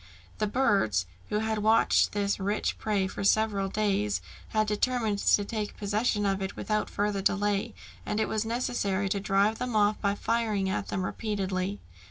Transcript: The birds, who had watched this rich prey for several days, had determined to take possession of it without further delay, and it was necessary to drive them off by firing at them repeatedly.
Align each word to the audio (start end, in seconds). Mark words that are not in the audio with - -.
The 0.39 0.47
birds, 0.47 1.05
who 1.29 1.37
had 1.37 1.59
watched 1.59 2.11
this 2.13 2.39
rich 2.39 2.79
prey 2.79 3.05
for 3.05 3.23
several 3.23 3.69
days, 3.69 4.19
had 4.47 4.65
determined 4.65 5.19
to 5.19 5.45
take 5.45 5.77
possession 5.77 6.25
of 6.25 6.41
it 6.41 6.55
without 6.55 6.89
further 6.89 7.21
delay, 7.21 7.75
and 8.03 8.19
it 8.19 8.27
was 8.27 8.43
necessary 8.43 9.09
to 9.09 9.19
drive 9.19 9.59
them 9.59 9.75
off 9.75 10.01
by 10.01 10.15
firing 10.15 10.67
at 10.71 10.87
them 10.87 11.05
repeatedly. 11.05 11.79